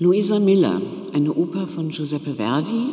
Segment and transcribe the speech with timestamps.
[0.00, 0.80] Luisa Miller,
[1.12, 2.90] eine Oper von Giuseppe Verdi,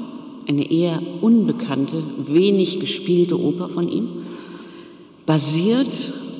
[0.48, 4.08] eine eher unbekannte, wenig gespielte Oper von ihm,
[5.28, 5.88] basiert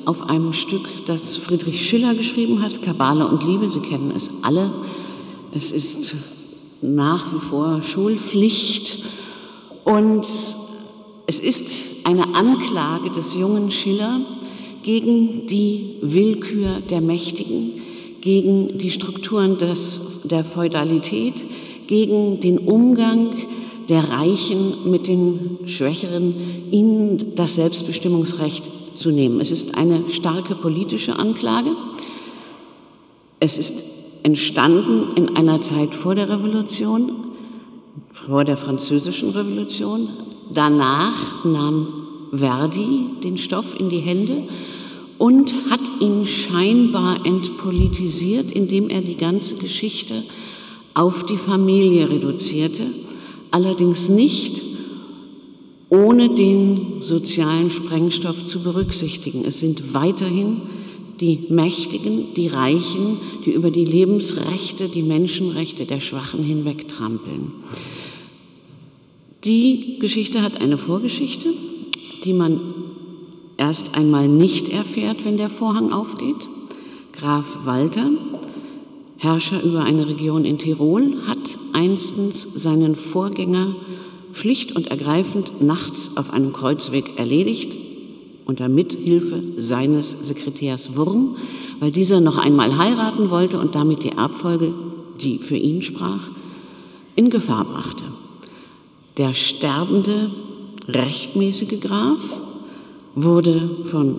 [0.06, 4.72] auf einem Stück, das Friedrich Schiller geschrieben hat, Kabale und Liebe, Sie kennen es alle.
[5.54, 6.14] Es ist
[6.82, 9.04] nach wie vor Schulpflicht
[9.84, 10.26] und
[11.28, 14.20] es ist eine Anklage des jungen Schiller
[14.82, 17.82] gegen die Willkür der Mächtigen,
[18.20, 21.44] gegen die Strukturen des, der Feudalität,
[21.86, 23.30] gegen den Umgang
[23.88, 26.34] der Reichen mit den Schwächeren,
[26.70, 29.40] ihnen das Selbstbestimmungsrecht zu nehmen.
[29.40, 31.70] Es ist eine starke politische Anklage.
[33.38, 33.84] Es ist
[34.22, 37.12] entstanden in einer Zeit vor der Revolution,
[38.10, 40.08] vor der französischen Revolution.
[40.52, 41.86] Danach nahm
[42.32, 44.44] Verdi den Stoff in die Hände
[45.18, 50.24] und hat ihn scheinbar entpolitisiert, indem er die ganze Geschichte
[50.94, 52.84] auf die Familie reduzierte,
[53.50, 54.62] allerdings nicht
[55.88, 59.44] ohne den sozialen Sprengstoff zu berücksichtigen.
[59.44, 60.62] Es sind weiterhin
[61.20, 67.52] die Mächtigen, die Reichen, die über die Lebensrechte, die Menschenrechte der Schwachen hinwegtrampeln.
[69.44, 71.48] Die Geschichte hat eine Vorgeschichte,
[72.24, 72.60] die man
[73.56, 76.48] erst einmal nicht erfährt, wenn der Vorhang aufgeht.
[77.12, 78.10] Graf Walter,
[79.18, 83.74] Herrscher über eine Region in Tirol, hat einstens seinen Vorgänger
[84.32, 87.74] schlicht und ergreifend nachts auf einem Kreuzweg erledigt,
[88.44, 91.36] unter Mithilfe seines Sekretärs Wurm,
[91.80, 94.72] weil dieser noch einmal heiraten wollte und damit die Erbfolge,
[95.20, 96.28] die für ihn sprach,
[97.16, 98.04] in Gefahr brachte.
[99.16, 100.30] Der sterbende,
[100.86, 102.40] rechtmäßige Graf
[103.16, 104.14] wurde von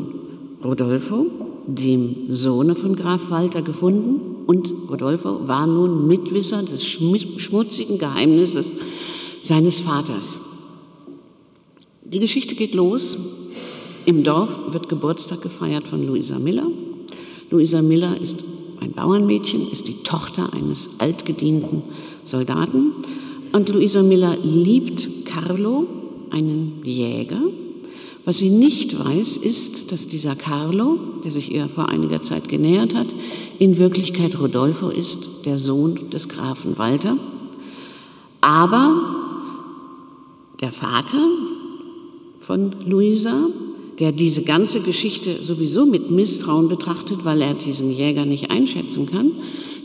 [0.63, 1.27] Rodolfo,
[1.67, 8.71] dem Sohne von Graf Walter, gefunden und Rodolfo war nun Mitwisser des schmutzigen Geheimnisses
[9.43, 10.39] seines Vaters.
[12.03, 13.17] Die Geschichte geht los.
[14.05, 16.65] Im Dorf wird Geburtstag gefeiert von Luisa Miller.
[17.51, 18.39] Luisa Miller ist
[18.79, 21.83] ein Bauernmädchen, ist die Tochter eines altgedienten
[22.25, 22.93] Soldaten.
[23.51, 25.85] Und Luisa Miller liebt Carlo,
[26.31, 27.41] einen Jäger,
[28.27, 32.93] was sie nicht weiß, ist, dass dieser Carlo, der sich ihr vor einiger Zeit genähert
[32.93, 33.07] hat,
[33.57, 37.15] in Wirklichkeit Rodolfo ist, der Sohn des Grafen Walter.
[38.41, 39.15] Aber
[40.59, 41.25] der Vater
[42.39, 43.47] von Luisa,
[43.97, 49.31] der diese ganze Geschichte sowieso mit Misstrauen betrachtet, weil er diesen Jäger nicht einschätzen kann,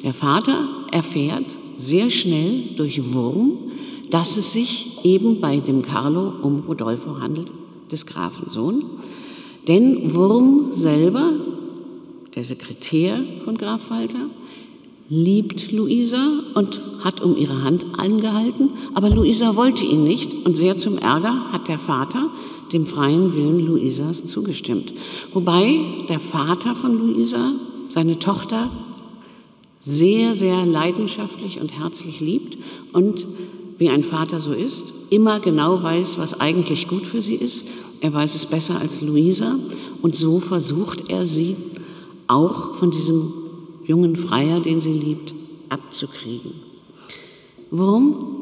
[0.03, 1.47] der Vater erfährt
[1.79, 3.53] sehr schnell durch Wurm,
[4.11, 7.47] dass es sich eben bei dem Carlo um Rodolfo handelt,
[7.93, 8.85] des Grafen Sohn.
[9.69, 11.33] Denn Wurm selber,
[12.35, 14.27] der Sekretär von Graf Walter,
[15.09, 20.77] liebt Luisa und hat um ihre Hand angehalten, aber Luisa wollte ihn nicht und sehr
[20.77, 22.31] zum Ärger hat der Vater
[22.73, 24.93] dem freien Willen Luisas zugestimmt.
[25.35, 27.53] Wobei der Vater von Luisa
[27.91, 28.71] seine Tochter
[29.81, 32.57] sehr, sehr leidenschaftlich und herzlich liebt
[32.93, 33.27] und
[33.79, 37.67] wie ein Vater so ist, immer genau weiß, was eigentlich gut für sie ist.
[38.01, 39.59] Er weiß es besser als Luisa
[40.03, 41.57] und so versucht er sie
[42.27, 43.33] auch von diesem
[43.85, 45.35] jungen Freier, den sie liebt,
[45.69, 46.53] abzukriegen.
[47.71, 48.42] Wurm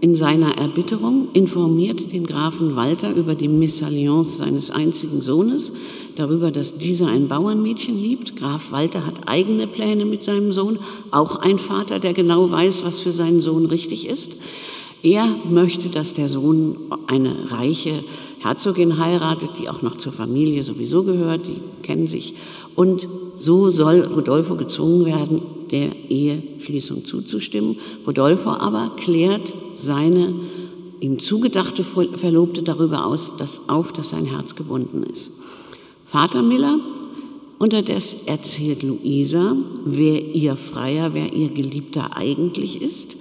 [0.00, 5.72] in seiner Erbitterung informiert den Grafen Walter über die Messalliance seines einzigen Sohnes,
[6.16, 8.36] darüber, dass dieser ein Bauernmädchen liebt.
[8.36, 10.78] Graf Walter hat eigene Pläne mit seinem Sohn,
[11.10, 14.32] auch ein Vater, der genau weiß, was für seinen Sohn richtig ist.
[15.02, 16.76] Er möchte, dass der Sohn
[17.06, 18.04] eine reiche
[18.40, 22.34] Herzogin heiratet, die auch noch zur Familie sowieso gehört, die kennen sich.
[22.74, 27.76] Und so soll Rodolfo gezwungen werden, der Eheschließung zuzustimmen.
[28.06, 30.34] Rodolfo aber klärt seine
[31.00, 35.30] ihm zugedachte Verlobte darüber aus, dass auf, dass sein Herz gebunden ist.
[36.02, 36.80] Vater Miller
[37.58, 43.16] unterdessen erzählt Luisa, wer ihr Freier, wer ihr Geliebter eigentlich ist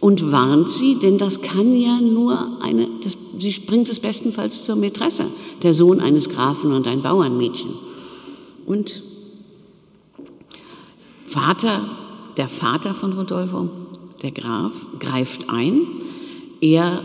[0.00, 4.76] und warnt sie, denn das kann ja nur eine, das, sie bringt es bestenfalls zur
[4.76, 5.26] Mätresse,
[5.62, 7.74] der Sohn eines Grafen und ein Bauernmädchen.
[8.64, 9.02] Und
[11.30, 11.88] Vater,
[12.36, 13.70] der Vater von Rodolfo,
[14.20, 15.82] der Graf, greift ein.
[16.60, 17.04] Er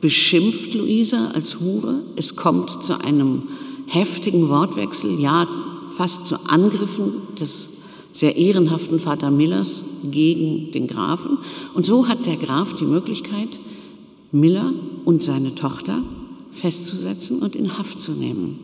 [0.00, 2.00] beschimpft Luisa als Hure.
[2.16, 3.42] Es kommt zu einem
[3.88, 5.46] heftigen Wortwechsel, ja,
[5.90, 7.82] fast zu Angriffen des
[8.14, 11.36] sehr ehrenhaften Vater Millers gegen den Grafen.
[11.74, 13.60] Und so hat der Graf die Möglichkeit,
[14.32, 14.72] Miller
[15.04, 15.98] und seine Tochter
[16.52, 18.58] festzusetzen und in Haft zu nehmen.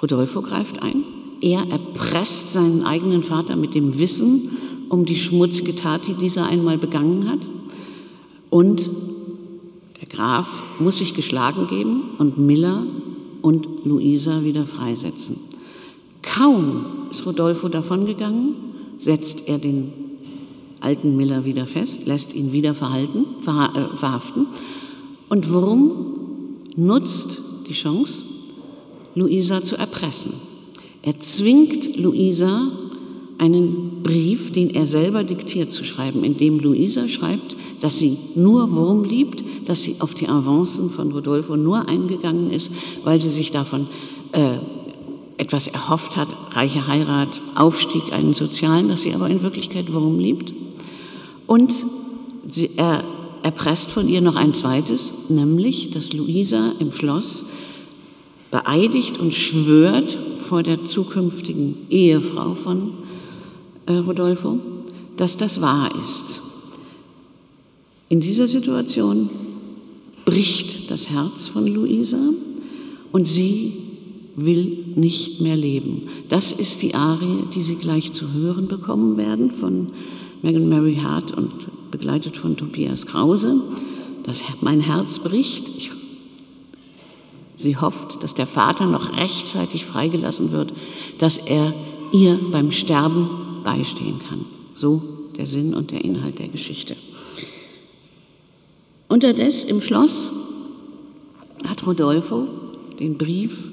[0.00, 1.04] Rodolfo greift ein.
[1.44, 4.56] Er erpresst seinen eigenen Vater mit dem Wissen
[4.88, 7.46] um die schmutzige Tat, die dieser einmal begangen hat.
[8.48, 8.88] Und
[10.00, 12.86] der Graf muss sich geschlagen geben und Miller
[13.42, 15.36] und Luisa wieder freisetzen.
[16.22, 18.54] Kaum ist Rodolfo davongegangen,
[18.96, 19.92] setzt er den
[20.80, 24.46] alten Miller wieder fest, lässt ihn wieder verhalten, äh, verhaften.
[25.28, 25.90] Und Wurm
[26.74, 27.38] nutzt
[27.68, 28.22] die Chance,
[29.14, 30.32] Luisa zu erpressen.
[31.04, 32.72] Er zwingt Luisa,
[33.36, 38.70] einen Brief, den er selber diktiert, zu schreiben, in dem Luisa schreibt, dass sie nur
[38.72, 42.70] Wurm liebt, dass sie auf die Avancen von Rodolfo nur eingegangen ist,
[43.02, 43.86] weil sie sich davon
[44.32, 44.56] äh,
[45.36, 50.54] etwas erhofft hat, reiche Heirat, Aufstieg, einen sozialen, dass sie aber in Wirklichkeit Wurm liebt.
[51.46, 51.74] Und
[52.48, 53.04] sie, er
[53.42, 57.44] erpresst von ihr noch ein zweites, nämlich, dass Luisa im Schloss
[58.54, 62.92] beeidigt und schwört vor der zukünftigen Ehefrau von
[63.86, 64.60] äh, Rodolfo,
[65.16, 66.40] dass das wahr ist.
[68.08, 69.28] In dieser Situation
[70.24, 72.30] bricht das Herz von Luisa
[73.10, 73.72] und sie
[74.36, 76.02] will nicht mehr leben.
[76.28, 79.88] Das ist die Arie, die Sie gleich zu hören bekommen werden von
[80.42, 81.50] Megan Mary Hart und
[81.90, 83.56] begleitet von Tobias Krause.
[84.22, 85.68] Das, mein Herz bricht.
[85.76, 85.90] Ich
[87.64, 90.70] Sie hofft, dass der Vater noch rechtzeitig freigelassen wird,
[91.16, 91.72] dass er
[92.12, 94.44] ihr beim Sterben beistehen kann.
[94.74, 95.02] So
[95.38, 96.94] der Sinn und der Inhalt der Geschichte.
[99.08, 100.30] Unterdessen im Schloss
[101.66, 102.48] hat Rodolfo
[103.00, 103.70] den Brief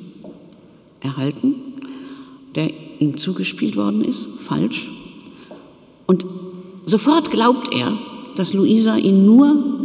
[1.01, 1.55] erhalten,
[2.55, 4.89] der ihm zugespielt worden ist, falsch.
[6.07, 6.25] Und
[6.85, 7.91] sofort glaubt er,
[8.37, 9.80] dass Luisa ihn nur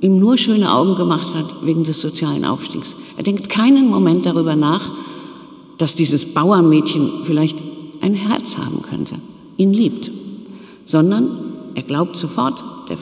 [0.00, 2.96] ihm nur schöne Augen gemacht hat wegen des sozialen Aufstiegs.
[3.16, 4.90] Er denkt keinen Moment darüber nach,
[5.78, 7.58] dass dieses Bauernmädchen vielleicht
[8.00, 9.16] ein Herz haben könnte,
[9.56, 10.10] ihn liebt,
[10.84, 12.98] sondern er glaubt sofort, der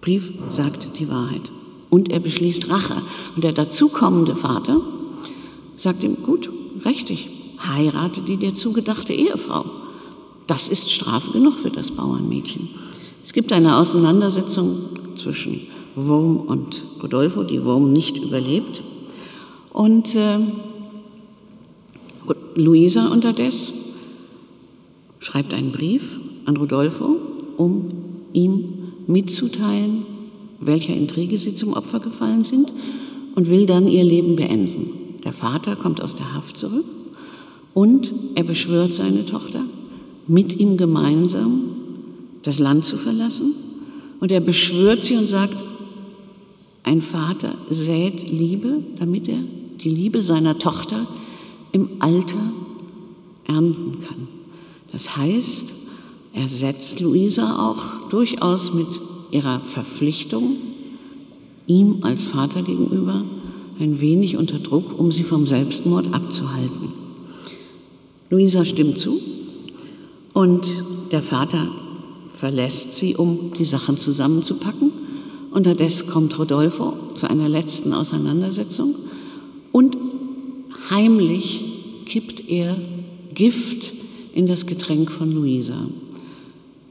[0.00, 1.50] Brief sagt die Wahrheit.
[1.90, 3.02] Und er beschließt Rache.
[3.34, 4.80] Und der dazukommende Vater
[5.76, 6.50] sagt ihm, gut,
[6.84, 7.28] richtig,
[7.66, 9.64] heirate die dir zugedachte Ehefrau.
[10.46, 12.68] Das ist Strafe genug für das Bauernmädchen.
[13.22, 14.78] Es gibt eine Auseinandersetzung
[15.16, 15.60] zwischen
[16.06, 18.82] Wurm und Rodolfo, die Wurm nicht überlebt.
[19.72, 20.38] Und äh,
[22.54, 23.74] Luisa unterdessen
[25.18, 27.16] schreibt einen Brief an Rodolfo,
[27.56, 27.90] um
[28.32, 28.64] ihm
[29.06, 30.04] mitzuteilen,
[30.60, 32.72] welcher Intrige sie zum Opfer gefallen sind
[33.34, 34.90] und will dann ihr Leben beenden.
[35.24, 36.84] Der Vater kommt aus der Haft zurück
[37.74, 39.64] und er beschwört seine Tochter,
[40.26, 41.60] mit ihm gemeinsam
[42.42, 43.52] das Land zu verlassen.
[44.20, 45.62] Und er beschwört sie und sagt,
[46.82, 49.38] ein Vater sät Liebe, damit er
[49.82, 51.06] die Liebe seiner Tochter
[51.72, 52.52] im Alter
[53.46, 54.28] ernten kann.
[54.92, 55.74] Das heißt,
[56.32, 58.86] er setzt Luisa auch durchaus mit
[59.30, 60.56] ihrer Verpflichtung
[61.66, 63.24] ihm als Vater gegenüber
[63.78, 66.92] ein wenig unter Druck, um sie vom Selbstmord abzuhalten.
[68.30, 69.20] Luisa stimmt zu
[70.32, 70.66] und
[71.12, 71.68] der Vater
[72.30, 74.92] verlässt sie, um die Sachen zusammenzupacken
[75.58, 78.94] Unterdessen kommt Rodolfo zu einer letzten Auseinandersetzung
[79.72, 79.98] und
[80.88, 81.64] heimlich
[82.06, 82.80] kippt er
[83.34, 83.92] Gift
[84.34, 85.88] in das Getränk von Luisa.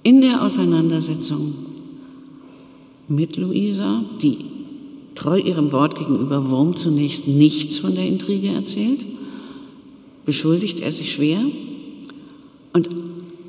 [0.03, 1.53] In der Auseinandersetzung
[3.07, 4.39] mit Luisa, die
[5.15, 8.99] treu ihrem Wort gegenüber Wurm zunächst nichts von der Intrige erzählt,
[10.25, 11.39] beschuldigt er sich schwer.
[12.73, 12.89] Und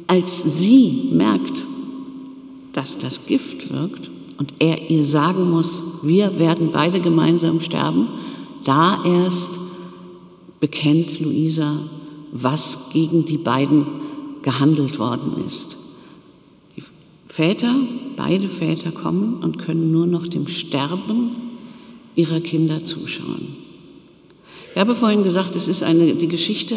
[0.07, 1.67] als sie merkt,
[2.73, 8.07] dass das Gift wirkt, und er ihr sagen muss, wir werden beide gemeinsam sterben,
[8.65, 9.51] da erst
[10.61, 11.79] bekennt Luisa,
[12.33, 13.87] was gegen die beiden
[14.43, 15.77] gehandelt worden ist.
[16.77, 16.83] Die
[17.27, 17.75] Väter,
[18.17, 21.33] beide Väter kommen und können nur noch dem Sterben
[22.15, 23.57] ihrer Kinder zuschauen.
[24.75, 26.77] Ich habe vorhin gesagt, es ist eine, die Geschichte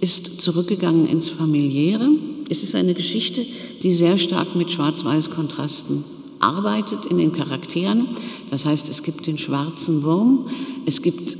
[0.00, 2.08] ist zurückgegangen ins Familiäre.
[2.48, 3.46] Es ist eine Geschichte,
[3.82, 6.04] die sehr stark mit Schwarz-Weiß-Kontrasten
[6.40, 8.08] arbeitet in den Charakteren.
[8.50, 10.46] Das heißt, es gibt den schwarzen Wurm,
[10.86, 11.36] es gibt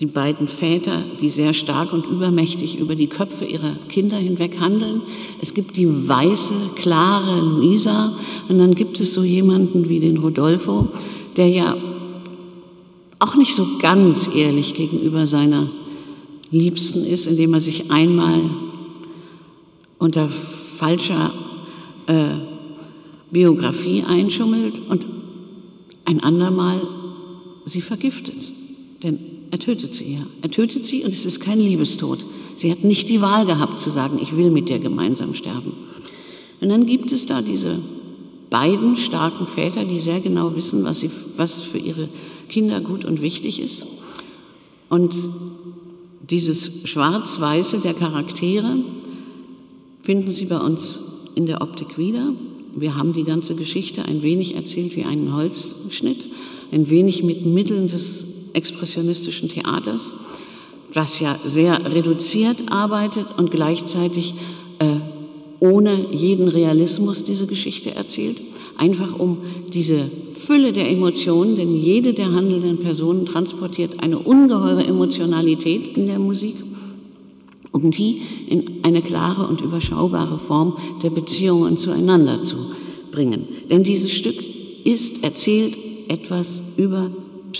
[0.00, 5.02] die beiden Väter, die sehr stark und übermächtig über die Köpfe ihrer Kinder hinweg handeln.
[5.40, 8.16] Es gibt die weiße, klare Luisa
[8.48, 10.88] und dann gibt es so jemanden wie den Rodolfo,
[11.36, 11.76] der ja
[13.18, 15.68] auch nicht so ganz ehrlich gegenüber seiner
[16.52, 18.42] Liebsten ist, indem er sich einmal
[19.98, 21.32] unter falscher
[22.06, 22.57] äh,
[23.30, 25.06] Biografie einschummelt und
[26.04, 26.86] ein andermal
[27.64, 28.36] sie vergiftet.
[29.02, 29.18] Denn
[29.50, 30.26] er tötet sie ja.
[30.42, 32.24] Er tötet sie und es ist kein Liebestod.
[32.56, 35.72] Sie hat nicht die Wahl gehabt zu sagen, ich will mit dir gemeinsam sterben.
[36.60, 37.78] Und dann gibt es da diese
[38.50, 42.08] beiden starken Väter, die sehr genau wissen, was, sie, was für ihre
[42.48, 43.84] Kinder gut und wichtig ist.
[44.88, 45.14] Und
[46.28, 48.78] dieses Schwarz-Weiße der Charaktere
[50.00, 51.00] finden Sie bei uns
[51.34, 52.32] in der Optik wieder.
[52.80, 56.26] Wir haben die ganze Geschichte ein wenig erzählt wie einen Holzschnitt,
[56.70, 60.12] ein wenig mit Mitteln des expressionistischen Theaters,
[60.92, 64.34] das ja sehr reduziert arbeitet und gleichzeitig
[64.78, 64.96] äh,
[65.60, 68.40] ohne jeden Realismus diese Geschichte erzählt,
[68.76, 69.38] einfach um
[69.72, 76.18] diese Fülle der Emotionen, denn jede der handelnden Personen transportiert eine ungeheure Emotionalität in der
[76.18, 76.54] Musik,
[77.82, 82.56] um die in eine klare und überschaubare Form der Beziehungen zueinander zu
[83.10, 83.46] bringen.
[83.70, 84.36] Denn dieses Stück
[84.84, 85.76] ist erzählt
[86.08, 87.10] etwas über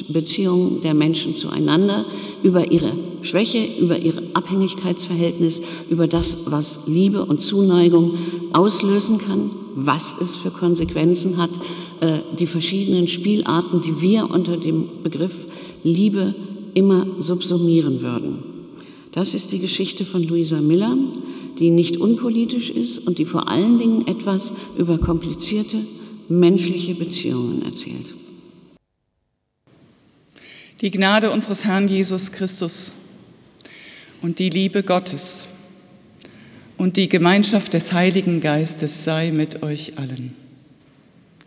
[0.08, 2.04] Beziehungen der Menschen zueinander,
[2.42, 5.60] über ihre Schwäche, über ihr Abhängigkeitsverhältnis,
[5.90, 8.14] über das, was Liebe und Zuneigung
[8.52, 11.50] auslösen kann, was es für Konsequenzen hat,
[12.00, 15.46] äh, die verschiedenen Spielarten, die wir unter dem Begriff
[15.82, 16.34] Liebe
[16.74, 18.47] immer subsumieren würden.
[19.12, 20.96] Das ist die Geschichte von Louisa Miller,
[21.58, 25.78] die nicht unpolitisch ist und die vor allen Dingen etwas über komplizierte
[26.28, 28.14] menschliche Beziehungen erzählt.
[30.80, 32.92] Die Gnade unseres Herrn Jesus Christus
[34.22, 35.48] und die Liebe Gottes
[36.76, 40.34] und die Gemeinschaft des Heiligen Geistes sei mit euch allen.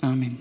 [0.02, 0.38] Amen.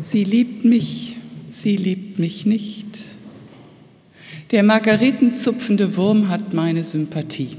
[0.00, 1.16] Sie liebt mich,
[1.62, 2.86] sie liebt mich nicht.
[4.50, 7.56] Der margaritenzupfende Wurm hat meine Sympathie.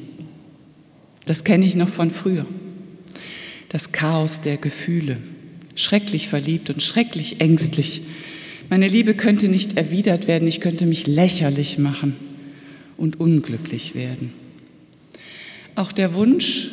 [1.26, 2.46] Das kenne ich noch von früher.
[3.70, 5.18] Das Chaos der Gefühle
[5.76, 8.02] schrecklich verliebt und schrecklich ängstlich.
[8.70, 12.16] Meine Liebe könnte nicht erwidert werden, ich könnte mich lächerlich machen
[12.98, 14.34] und unglücklich werden.
[15.76, 16.72] Auch der Wunsch,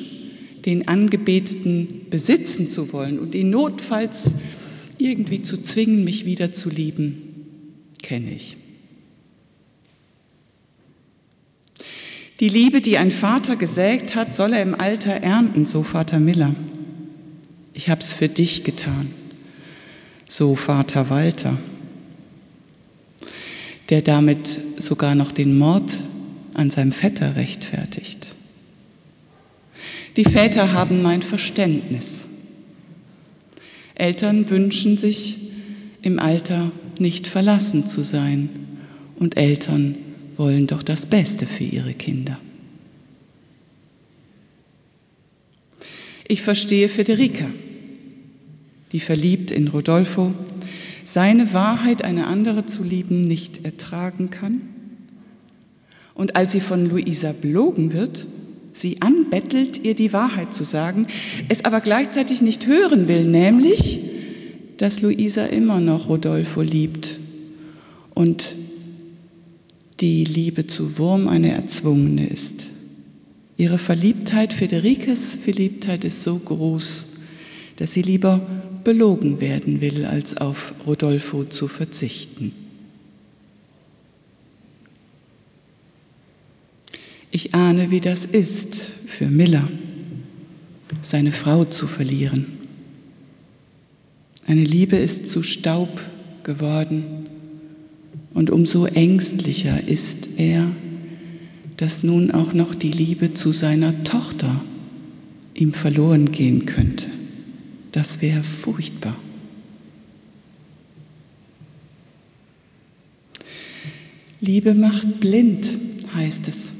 [0.64, 4.34] den Angebeteten besitzen zu wollen und ihn notfalls
[4.98, 8.56] irgendwie zu zwingen, mich wieder zu lieben, kenne ich.
[12.40, 16.54] Die Liebe, die ein Vater gesägt hat, soll er im Alter ernten, so Vater Miller
[17.78, 19.08] ich habe es für dich getan.
[20.28, 21.56] So Vater Walter,
[23.88, 24.48] der damit
[24.82, 25.92] sogar noch den Mord
[26.54, 28.34] an seinem Vetter rechtfertigt.
[30.16, 32.27] Die Väter haben mein Verständnis.
[33.98, 35.36] Eltern wünschen sich
[36.02, 38.48] im Alter nicht verlassen zu sein
[39.16, 39.96] und Eltern
[40.36, 42.38] wollen doch das Beste für ihre Kinder.
[46.26, 47.46] Ich verstehe Federica
[48.92, 50.34] die verliebt in Rodolfo,
[51.04, 54.60] seine Wahrheit, eine andere zu lieben, nicht ertragen kann.
[56.14, 58.26] Und als sie von Luisa belogen wird,
[58.80, 61.06] sie anbettelt, ihr die Wahrheit zu sagen,
[61.48, 64.00] es aber gleichzeitig nicht hören will, nämlich,
[64.76, 67.18] dass Luisa immer noch Rodolfo liebt
[68.14, 68.54] und
[70.00, 72.68] die Liebe zu Wurm eine erzwungene ist.
[73.56, 77.06] Ihre Verliebtheit, Federikes Verliebtheit ist so groß,
[77.76, 78.40] dass sie lieber
[78.84, 82.52] belogen werden will, als auf Rodolfo zu verzichten.
[87.30, 89.68] Ich ahne, wie das ist für Miller,
[91.02, 92.46] seine Frau zu verlieren.
[94.46, 96.00] Eine Liebe ist zu Staub
[96.42, 97.26] geworden
[98.32, 100.70] und umso ängstlicher ist er,
[101.76, 104.62] dass nun auch noch die Liebe zu seiner Tochter
[105.54, 107.06] ihm verloren gehen könnte.
[107.92, 109.16] Das wäre furchtbar.
[114.40, 115.66] Liebe macht blind,
[116.14, 116.77] heißt es.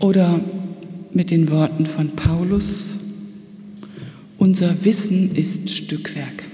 [0.00, 0.40] Oder
[1.12, 2.96] mit den Worten von Paulus,
[4.38, 6.44] unser Wissen ist Stückwerk.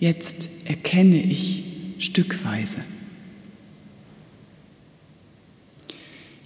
[0.00, 1.62] Jetzt erkenne ich
[1.98, 2.78] stückweise.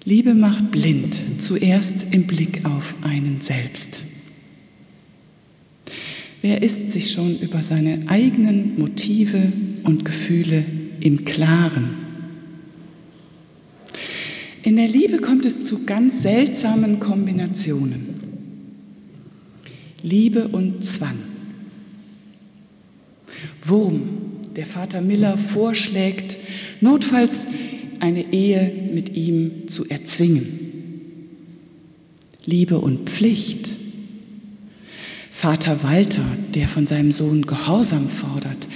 [0.05, 4.01] Liebe macht blind, zuerst im Blick auf einen selbst.
[6.41, 9.53] Wer ist sich schon über seine eigenen Motive
[9.85, 10.65] und Gefühle
[10.99, 12.02] im Klaren?
[14.63, 18.21] In der Liebe kommt es zu ganz seltsamen Kombinationen.
[20.03, 21.19] Liebe und Zwang.
[23.61, 24.03] Wurm,
[24.55, 26.39] der Vater Miller vorschlägt,
[26.81, 27.47] notfalls
[27.99, 30.61] eine Ehe mit ihm zu erzwingen.
[32.45, 33.71] Liebe und Pflicht.
[35.31, 38.69] Vater Walter, der von seinem Sohn Gehorsam fordert,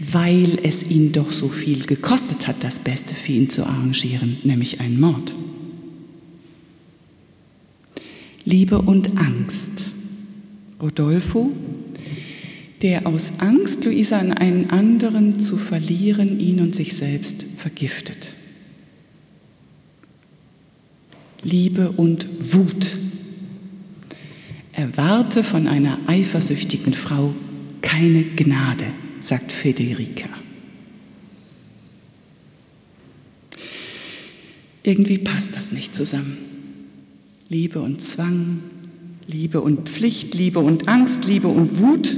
[0.00, 4.80] weil es ihn doch so viel gekostet hat, das Beste für ihn zu arrangieren, nämlich
[4.80, 5.34] einen Mord.
[8.44, 9.84] Liebe und Angst.
[10.80, 11.52] Rodolfo,
[12.80, 18.34] der aus Angst, Luisa an einen anderen zu verlieren, ihn und sich selbst vergiftet.
[21.42, 22.98] Liebe und Wut.
[24.72, 27.34] Erwarte von einer eifersüchtigen Frau
[27.82, 28.86] keine Gnade,
[29.20, 30.28] sagt Federica.
[34.82, 36.36] Irgendwie passt das nicht zusammen.
[37.48, 38.60] Liebe und Zwang,
[39.26, 42.16] Liebe und Pflicht, Liebe und Angst, Liebe und Wut.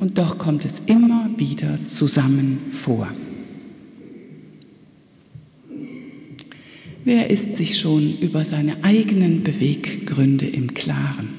[0.00, 3.08] Und doch kommt es immer wieder zusammen vor.
[7.04, 11.37] Wer ist sich schon über seine eigenen Beweggründe im Klaren?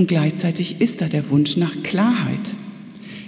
[0.00, 2.40] Und gleichzeitig ist da der Wunsch nach Klarheit.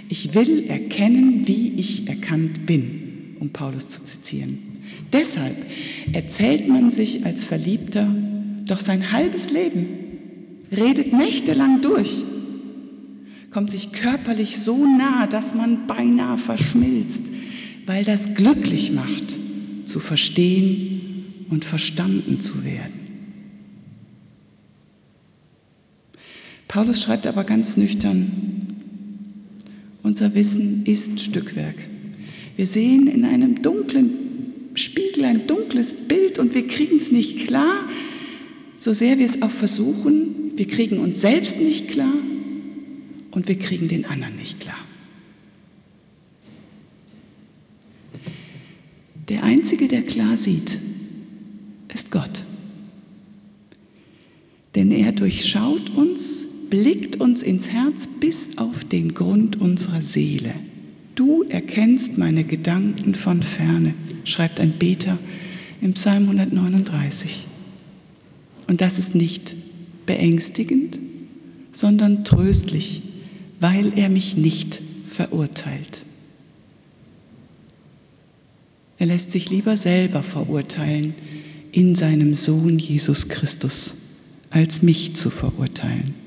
[0.09, 4.57] Ich will erkennen, wie ich erkannt bin, um Paulus zu zitieren.
[5.13, 5.55] Deshalb
[6.13, 8.07] erzählt man sich als Verliebter
[8.65, 9.85] doch sein halbes Leben,
[10.75, 12.23] redet nächtelang durch,
[13.51, 17.21] kommt sich körperlich so nah, dass man beinahe verschmilzt,
[17.85, 19.35] weil das glücklich macht,
[19.85, 23.02] zu verstehen und verstanden zu werden.
[26.73, 28.31] Paulus schreibt aber ganz nüchtern,
[30.01, 31.75] unser Wissen ist Stückwerk.
[32.55, 37.87] Wir sehen in einem dunklen Spiegel, ein dunkles Bild und wir kriegen es nicht klar,
[38.79, 40.53] so sehr wir es auch versuchen.
[40.55, 42.15] Wir kriegen uns selbst nicht klar
[43.29, 44.83] und wir kriegen den anderen nicht klar.
[49.29, 50.79] Der Einzige, der klar sieht,
[51.93, 52.43] ist Gott.
[54.73, 60.55] Denn er durchschaut uns, blickt uns ins Herz bis auf den Grund unserer Seele.
[61.13, 65.19] Du erkennst meine Gedanken von ferne schreibt ein Beter
[65.81, 67.45] im Psalm 139.
[68.67, 69.55] Und das ist nicht
[70.07, 70.97] beängstigend,
[71.73, 73.03] sondern tröstlich,
[73.59, 76.01] weil er mich nicht verurteilt.
[78.97, 81.13] Er lässt sich lieber selber verurteilen
[81.71, 83.93] in seinem Sohn Jesus Christus,
[84.49, 86.22] als mich zu verurteilen.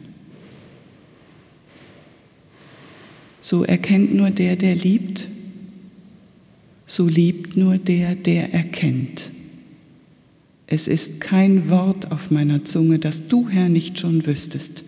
[3.46, 5.28] So erkennt nur der, der liebt,
[6.84, 9.30] so liebt nur der, der erkennt.
[10.66, 14.82] Es ist kein Wort auf meiner Zunge, das du, Herr, nicht schon wüsstest.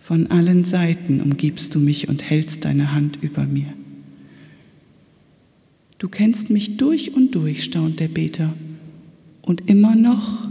[0.00, 3.72] Von allen Seiten umgibst du mich und hältst deine Hand über mir.
[5.98, 8.54] Du kennst mich durch und durch, staunt der Beter,
[9.42, 10.48] und immer noch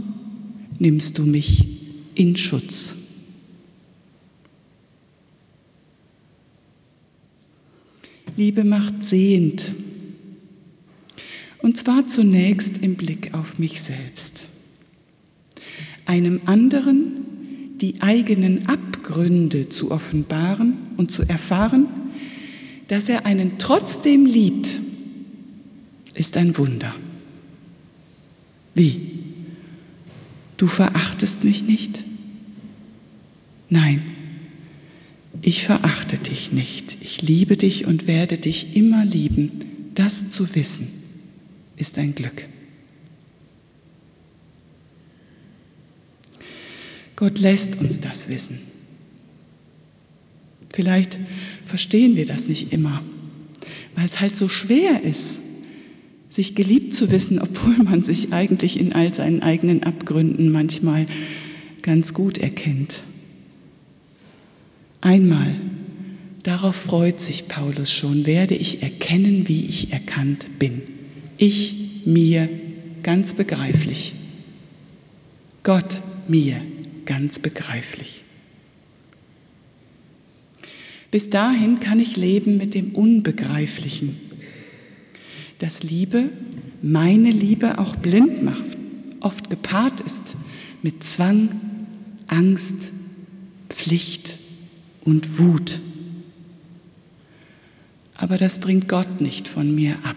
[0.78, 1.66] nimmst du mich
[2.14, 2.95] in Schutz.
[8.36, 9.74] Liebe macht sehend,
[11.58, 14.46] und zwar zunächst im Blick auf mich selbst.
[16.04, 17.24] Einem anderen
[17.80, 21.86] die eigenen Abgründe zu offenbaren und zu erfahren,
[22.88, 24.80] dass er einen trotzdem liebt,
[26.14, 26.94] ist ein Wunder.
[28.74, 29.00] Wie?
[30.56, 32.04] Du verachtest mich nicht?
[33.68, 34.15] Nein,
[35.46, 36.96] ich verachte dich nicht.
[37.00, 39.52] Ich liebe dich und werde dich immer lieben,
[39.94, 40.88] das zu wissen
[41.76, 42.46] ist ein Glück.
[47.14, 48.58] Gott lässt uns das wissen.
[50.72, 51.16] Vielleicht
[51.62, 53.04] verstehen wir das nicht immer,
[53.94, 55.42] weil es halt so schwer ist,
[56.28, 61.06] sich geliebt zu wissen, obwohl man sich eigentlich in all seinen eigenen Abgründen manchmal
[61.82, 63.04] ganz gut erkennt.
[65.06, 65.54] Einmal,
[66.42, 70.82] darauf freut sich Paulus schon, werde ich erkennen, wie ich erkannt bin.
[71.38, 72.48] Ich mir
[73.04, 74.14] ganz begreiflich.
[75.62, 76.60] Gott mir
[77.04, 78.22] ganz begreiflich.
[81.12, 84.16] Bis dahin kann ich leben mit dem Unbegreiflichen.
[85.60, 86.30] Dass Liebe,
[86.82, 88.76] meine Liebe auch blind macht,
[89.20, 90.34] oft gepaart ist
[90.82, 91.50] mit Zwang,
[92.26, 92.90] Angst,
[93.68, 94.38] Pflicht
[95.06, 95.80] und Wut.
[98.16, 100.16] Aber das bringt Gott nicht von mir ab.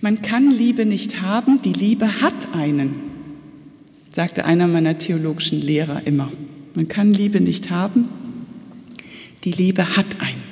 [0.00, 2.96] Man kann Liebe nicht haben, die Liebe hat einen,
[4.12, 6.30] sagte einer meiner theologischen Lehrer immer.
[6.74, 8.08] Man kann Liebe nicht haben,
[9.44, 10.42] die Liebe hat einen.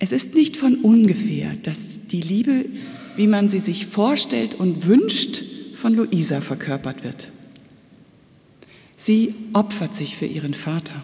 [0.00, 2.64] Es ist nicht von ungefähr, dass die Liebe,
[3.16, 5.44] wie man sie sich vorstellt und wünscht,
[5.82, 7.32] von Luisa verkörpert wird.
[8.96, 10.94] Sie opfert sich für ihren Vater.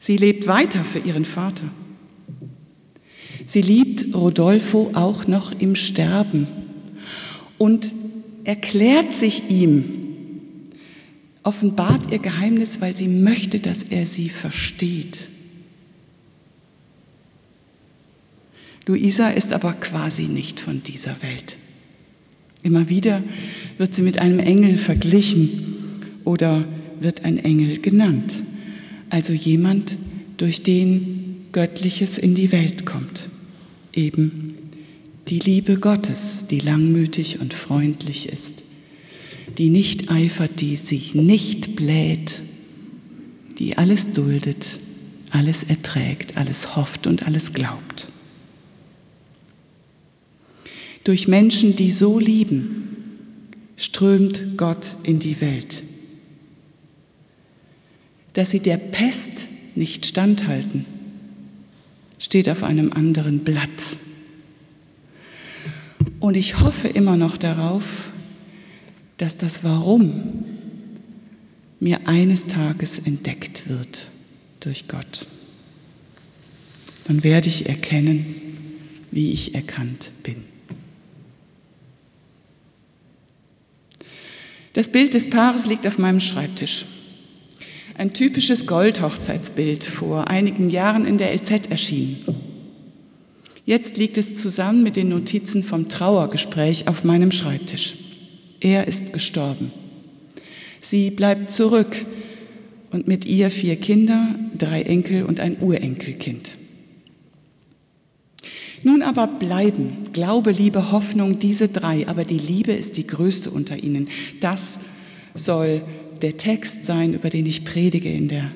[0.00, 1.66] Sie lebt weiter für ihren Vater.
[3.44, 6.46] Sie liebt Rodolfo auch noch im Sterben
[7.58, 7.92] und
[8.44, 9.84] erklärt sich ihm,
[11.42, 15.28] offenbart ihr Geheimnis, weil sie möchte, dass er sie versteht.
[18.86, 21.58] Luisa ist aber quasi nicht von dieser Welt.
[22.62, 23.22] Immer wieder
[23.78, 25.50] wird sie mit einem Engel verglichen
[26.24, 26.62] oder
[27.00, 28.42] wird ein Engel genannt,
[29.08, 29.96] also jemand,
[30.36, 33.28] durch den Göttliches in die Welt kommt,
[33.92, 34.54] eben
[35.28, 38.64] die Liebe Gottes, die langmütig und freundlich ist,
[39.58, 42.42] die nicht eifert, die sich nicht bläht,
[43.58, 44.78] die alles duldet,
[45.30, 48.08] alles erträgt, alles hofft und alles glaubt.
[51.04, 52.80] Durch Menschen, die so lieben,
[53.76, 55.82] strömt Gott in die Welt.
[58.34, 60.84] Dass sie der Pest nicht standhalten,
[62.18, 63.96] steht auf einem anderen Blatt.
[66.20, 68.10] Und ich hoffe immer noch darauf,
[69.16, 70.44] dass das Warum
[71.80, 74.08] mir eines Tages entdeckt wird
[74.60, 75.26] durch Gott.
[77.06, 78.34] Dann werde ich erkennen,
[79.10, 80.44] wie ich erkannt bin.
[84.72, 86.86] Das Bild des Paares liegt auf meinem Schreibtisch.
[87.98, 92.24] Ein typisches Goldhochzeitsbild, vor einigen Jahren in der LZ erschienen.
[93.66, 97.96] Jetzt liegt es zusammen mit den Notizen vom Trauergespräch auf meinem Schreibtisch.
[98.60, 99.72] Er ist gestorben.
[100.80, 102.04] Sie bleibt zurück
[102.90, 106.59] und mit ihr vier Kinder, drei Enkel und ein Urenkelkind.
[108.82, 113.76] Nun aber bleiben Glaube, Liebe, Hoffnung diese drei, aber die Liebe ist die größte unter
[113.76, 114.08] ihnen.
[114.40, 114.80] Das
[115.34, 115.82] soll
[116.22, 118.50] der Text sein, über den ich predige in der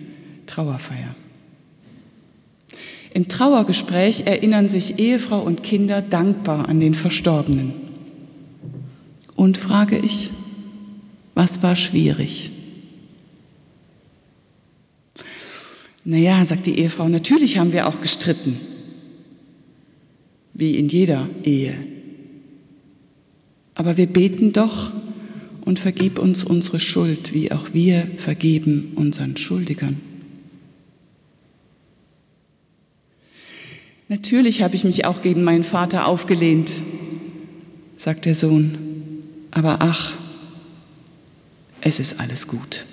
[0.46, 1.14] Trauerfeier.
[3.12, 7.72] Im Trauergespräch erinnern sich Ehefrau und Kinder dankbar an den Verstorbenen.
[9.36, 10.30] Und frage ich,
[11.34, 12.50] was war schwierig?
[16.04, 18.58] Naja, sagt die Ehefrau, natürlich haben wir auch gestritten
[20.54, 21.74] wie in jeder Ehe.
[23.74, 24.92] Aber wir beten doch
[25.64, 30.00] und vergib uns unsere Schuld, wie auch wir vergeben unseren Schuldigern.
[34.08, 36.70] Natürlich habe ich mich auch gegen meinen Vater aufgelehnt,
[37.96, 38.78] sagt der Sohn,
[39.50, 40.16] aber ach,
[41.80, 42.86] es ist alles gut.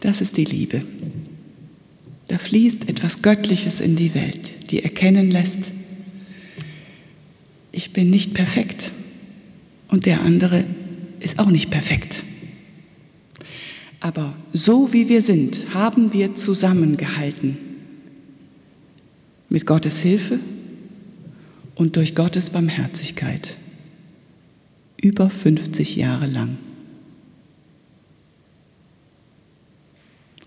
[0.00, 0.82] Das ist die Liebe.
[2.32, 5.70] Da fließt etwas Göttliches in die Welt, die erkennen lässt,
[7.72, 8.92] ich bin nicht perfekt
[9.88, 10.64] und der andere
[11.20, 12.24] ist auch nicht perfekt.
[14.00, 17.58] Aber so wie wir sind, haben wir zusammengehalten.
[19.50, 20.40] Mit Gottes Hilfe
[21.74, 23.58] und durch Gottes Barmherzigkeit.
[25.02, 26.56] Über 50 Jahre lang.